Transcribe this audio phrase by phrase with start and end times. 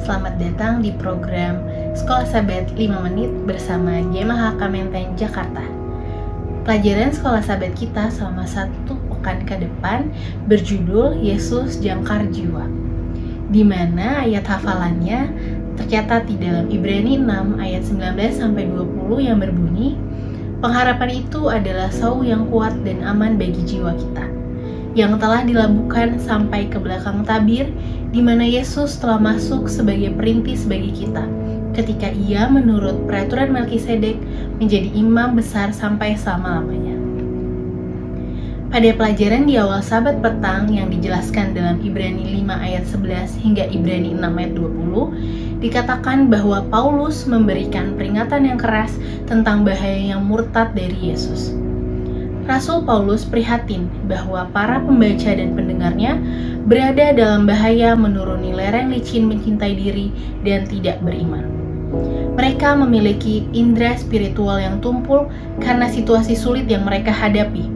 [0.00, 1.60] Selamat datang di program
[1.92, 5.60] Sekolah Sabat 5 Menit bersama GMH Menteng Jakarta.
[6.64, 10.08] Pelajaran Sekolah Sabat kita selama satu pekan ke depan
[10.48, 12.64] berjudul Yesus Jangkar Jiwa.
[13.52, 15.36] Di mana ayat hafalannya
[15.76, 20.00] tercatat di dalam Ibrani 6 ayat 19 sampai 20 yang berbunyi,
[20.64, 24.39] pengharapan itu adalah sau yang kuat dan aman bagi jiwa kita
[24.98, 27.70] yang telah dilabuhkan sampai ke belakang tabir,
[28.10, 31.22] di mana Yesus telah masuk sebagai perintis bagi kita,
[31.78, 34.18] ketika ia menurut peraturan Melkisedek
[34.58, 36.98] menjadi imam besar sampai selama-lamanya.
[38.70, 44.14] Pada pelajaran di awal sabat petang yang dijelaskan dalam Ibrani 5 ayat 11 hingga Ibrani
[44.14, 48.94] 6 ayat 20, dikatakan bahwa Paulus memberikan peringatan yang keras
[49.26, 51.59] tentang bahaya yang murtad dari Yesus.
[52.50, 56.18] Rasul Paulus prihatin bahwa para pembaca dan pendengarnya
[56.66, 60.10] berada dalam bahaya menuruni lereng licin mencintai diri
[60.42, 61.46] dan tidak beriman.
[62.34, 65.30] Mereka memiliki indera spiritual yang tumpul
[65.62, 67.70] karena situasi sulit yang mereka hadapi,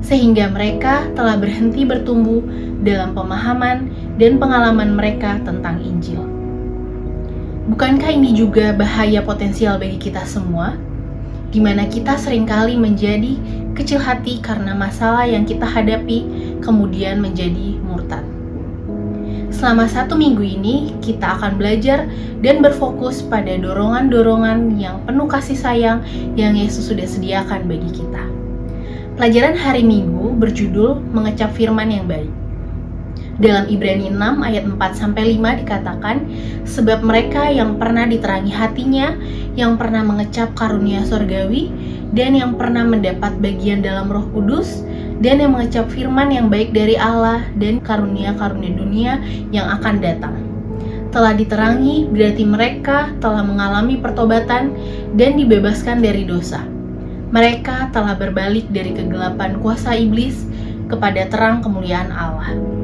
[0.00, 2.40] sehingga mereka telah berhenti bertumbuh
[2.80, 6.24] dalam pemahaman dan pengalaman mereka tentang Injil.
[7.68, 10.88] Bukankah ini juga bahaya potensial bagi kita semua?
[11.50, 13.34] di mana kita sering kali menjadi
[13.80, 16.28] kecil hati karena masalah yang kita hadapi,
[16.60, 18.22] kemudian menjadi murtad.
[19.50, 22.08] Selama satu minggu ini, kita akan belajar
[22.40, 26.00] dan berfokus pada dorongan-dorongan yang penuh kasih sayang
[26.32, 28.24] yang Yesus sudah sediakan bagi kita.
[29.20, 32.39] Pelajaran hari Minggu berjudul Mengecap Firman yang Baik.
[33.40, 36.28] Dalam Ibrani 6 ayat 4 sampai 5 dikatakan,
[36.68, 39.16] sebab mereka yang pernah diterangi hatinya,
[39.56, 41.72] yang pernah mengecap karunia sorgawi,
[42.12, 44.84] dan yang pernah mendapat bagian dalam Roh Kudus,
[45.24, 49.12] dan yang mengecap firman yang baik dari Allah dan karunia-karunia dunia
[49.56, 50.36] yang akan datang.
[51.08, 54.76] Telah diterangi berarti mereka telah mengalami pertobatan
[55.16, 56.60] dan dibebaskan dari dosa.
[57.32, 60.44] Mereka telah berbalik dari kegelapan kuasa iblis
[60.92, 62.79] kepada terang kemuliaan Allah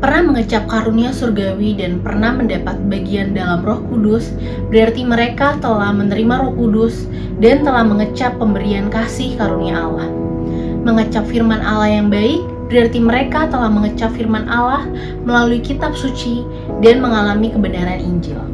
[0.00, 4.32] pernah mengecap karunia surgawi dan pernah mendapat bagian dalam Roh Kudus,
[4.72, 7.04] berarti mereka telah menerima Roh Kudus
[7.38, 10.08] dan telah mengecap pemberian kasih karunia Allah.
[10.80, 12.40] Mengecap firman Allah yang baik
[12.72, 14.88] berarti mereka telah mengecap firman Allah
[15.22, 16.48] melalui kitab suci
[16.80, 18.49] dan mengalami kebenaran Injil.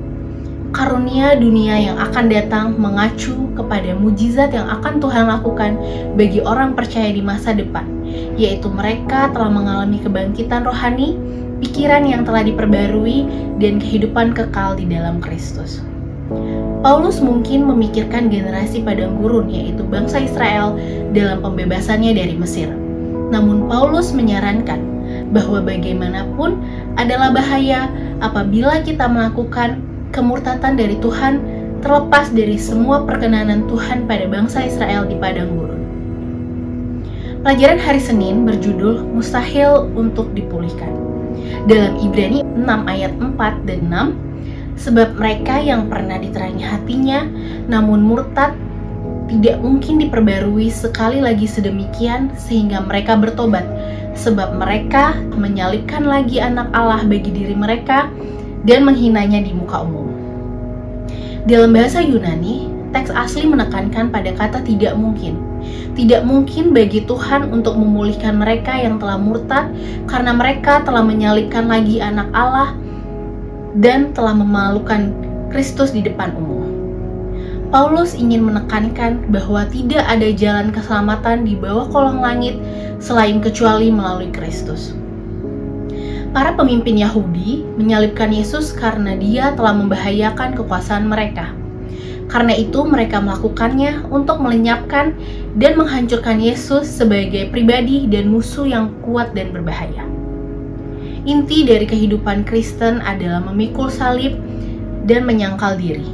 [0.77, 5.73] Karunia dunia yang akan datang mengacu kepada mujizat yang akan Tuhan lakukan
[6.21, 7.89] bagi orang percaya di masa depan,
[8.37, 11.17] yaitu mereka telah mengalami kebangkitan rohani
[11.65, 13.25] pikiran yang telah diperbarui,
[13.57, 15.81] dan kehidupan kekal di dalam Kristus.
[16.85, 20.77] Paulus mungkin memikirkan generasi padang gurun, yaitu bangsa Israel,
[21.17, 22.69] dalam pembebasannya dari Mesir.
[23.33, 24.79] Namun, Paulus menyarankan
[25.33, 26.61] bahwa bagaimanapun
[27.01, 31.41] adalah bahaya apabila kita melakukan kemurtatan dari Tuhan,
[31.81, 35.83] terlepas dari semua perkenanan Tuhan pada bangsa Israel di padang gurun.
[37.47, 40.91] Pelajaran hari Senin berjudul Mustahil untuk Dipulihkan
[41.71, 47.23] dalam Ibrani 6 ayat 4 dan 6 sebab mereka yang pernah diterangi hatinya
[47.67, 48.55] namun murtad
[49.27, 53.67] tidak mungkin diperbarui sekali lagi sedemikian sehingga mereka bertobat
[54.15, 58.07] sebab mereka menyalibkan lagi anak Allah bagi diri mereka
[58.65, 60.09] dan menghinanya di muka umum.
[61.47, 65.39] Dalam bahasa Yunani, teks asli menekankan pada kata tidak mungkin.
[65.95, 69.69] Tidak mungkin bagi Tuhan untuk memulihkan mereka yang telah murtad
[70.09, 72.75] karena mereka telah menyalibkan lagi anak Allah
[73.79, 75.13] dan telah memalukan
[75.53, 76.67] Kristus di depan umum.
[77.71, 82.55] Paulus ingin menekankan bahwa tidak ada jalan keselamatan di bawah kolong langit
[83.03, 84.95] selain kecuali melalui Kristus.
[86.37, 91.57] Para pemimpin Yahudi menyalibkan Yesus karena dia telah membahayakan kekuasaan mereka.
[92.29, 95.17] Karena itu mereka melakukannya untuk melenyapkan
[95.57, 100.05] dan menghancurkan Yesus sebagai pribadi dan musuh yang kuat dan berbahaya.
[101.25, 104.37] Inti dari kehidupan Kristen adalah memikul salib
[105.09, 106.05] dan menyangkal diri.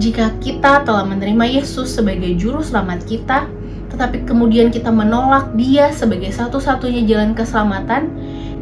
[0.00, 3.44] Jika kita telah menerima Yesus sebagai juru selamat kita,
[3.92, 8.08] tetapi kemudian kita menolak Dia sebagai satu-satunya jalan keselamatan,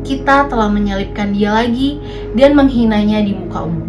[0.02, 1.98] kita telah menyalibkan Dia lagi
[2.34, 3.88] dan menghinanya di muka umum.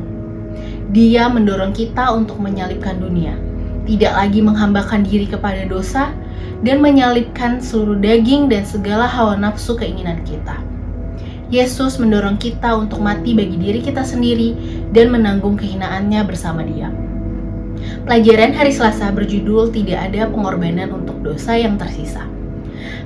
[0.90, 3.38] Dia mendorong kita untuk menyalibkan dunia,
[3.86, 6.10] tidak lagi menghambakan diri kepada dosa,
[6.66, 10.58] dan menyalibkan seluruh daging dan segala hawa nafsu keinginan kita.
[11.50, 14.54] Yesus mendorong kita untuk mati bagi diri kita sendiri
[14.94, 16.94] dan menanggung kehinaannya bersama Dia.
[18.06, 22.39] Pelajaran hari Selasa berjudul "Tidak ada pengorbanan untuk dosa yang tersisa".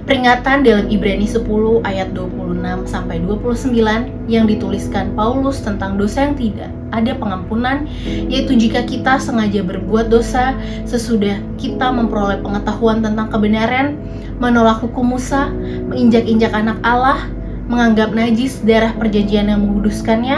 [0.04, 1.48] Peringatan dalam Ibrani 10
[1.88, 7.88] ayat 26 sampai 29 yang dituliskan Paulus tentang dosa yang tidak ada pengampunan,
[8.28, 10.54] yaitu jika kita sengaja berbuat dosa
[10.86, 13.98] sesudah kita memperoleh pengetahuan tentang kebenaran,
[14.38, 15.50] menolak hukum Musa,
[15.90, 17.32] menginjak-injak anak Allah,
[17.72, 20.38] menganggap najis darah perjanjian yang menguduskannya,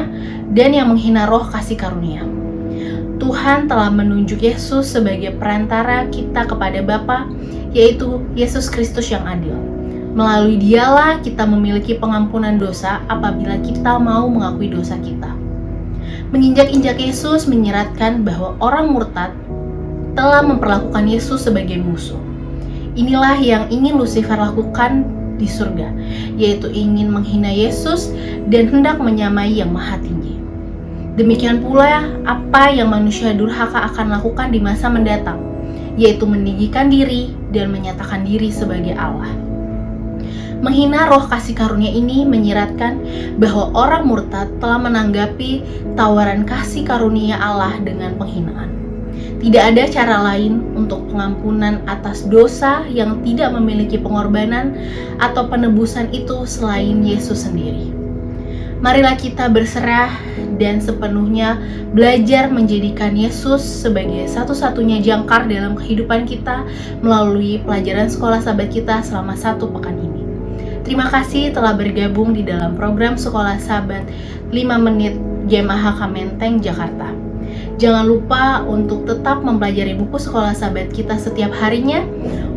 [0.54, 2.45] dan yang menghina roh kasih karunia.
[3.16, 7.30] Tuhan telah menunjuk Yesus sebagai perantara kita kepada Bapa,
[7.72, 9.56] yaitu Yesus Kristus yang adil.
[10.16, 15.32] Melalui dialah kita memiliki pengampunan dosa apabila kita mau mengakui dosa kita.
[16.32, 19.32] Menginjak-injak Yesus menyeratkan bahwa orang murtad
[20.16, 22.20] telah memperlakukan Yesus sebagai musuh.
[22.96, 25.04] Inilah yang ingin Lucifer lakukan
[25.36, 25.92] di surga,
[26.40, 28.12] yaitu ingin menghina Yesus
[28.48, 30.35] dan hendak menyamai yang maha tinggi.
[31.16, 35.40] Demikian pula apa yang manusia durhaka akan lakukan di masa mendatang,
[35.96, 39.32] yaitu meninggikan diri dan menyatakan diri sebagai Allah.
[40.60, 43.00] Menghina roh kasih karunia ini menyiratkan
[43.40, 45.64] bahwa orang murtad telah menanggapi
[45.96, 48.76] tawaran kasih karunia Allah dengan penghinaan.
[49.40, 54.76] Tidak ada cara lain untuk pengampunan atas dosa yang tidak memiliki pengorbanan
[55.24, 57.95] atau penebusan itu selain Yesus sendiri.
[58.86, 60.14] Marilah kita berserah
[60.62, 61.58] dan sepenuhnya
[61.90, 66.62] belajar menjadikan Yesus sebagai satu-satunya jangkar dalam kehidupan kita
[67.02, 70.22] melalui pelajaran sekolah sahabat kita selama satu pekan ini.
[70.86, 74.06] Terima kasih telah bergabung di dalam program Sekolah Sahabat
[74.54, 75.18] 5 Menit
[75.50, 77.10] GMAH Kamenteng, Jakarta.
[77.82, 82.06] Jangan lupa untuk tetap mempelajari buku sekolah sahabat kita setiap harinya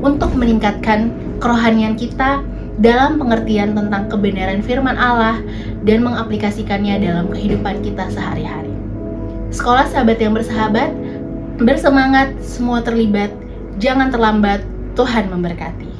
[0.05, 1.09] untuk meningkatkan
[1.41, 2.45] kerohanian kita
[2.79, 5.43] dalam pengertian tentang kebenaran firman Allah
[5.87, 8.73] dan mengaplikasikannya dalam kehidupan kita sehari-hari.
[9.55, 10.91] Sekolah sahabat yang bersahabat,
[11.61, 13.31] bersemangat, semua terlibat,
[13.79, 14.63] jangan terlambat,
[14.99, 15.91] Tuhan memberkati.